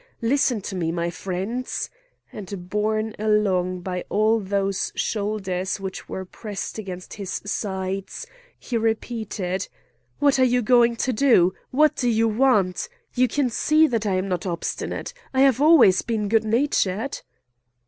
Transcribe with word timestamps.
Listen 0.23 0.61
to 0.61 0.73
me, 0.75 0.91
my 0.91 1.11
friends!" 1.11 1.91
and 2.33 2.69
borne 2.71 3.13
along 3.19 3.81
by 3.81 4.03
all 4.09 4.39
those 4.39 4.91
shoulders 4.95 5.79
which 5.79 6.09
were 6.09 6.25
pressed 6.25 6.79
against 6.79 7.13
his 7.13 7.39
sides, 7.45 8.25
he 8.57 8.75
repeated: 8.77 9.67
"What 10.17 10.39
are 10.39 10.43
you 10.43 10.63
going 10.63 10.95
to 10.95 11.13
do? 11.13 11.53
What 11.69 11.95
do 11.95 12.09
you 12.09 12.27
want? 12.27 12.89
You 13.13 13.27
can 13.27 13.51
see 13.51 13.85
that 13.85 14.07
I 14.07 14.15
am 14.15 14.27
not 14.27 14.47
obstanite! 14.47 15.13
I 15.35 15.41
have 15.41 15.61
always 15.61 16.01
been 16.01 16.29
good 16.29 16.45
natured!" 16.45 17.21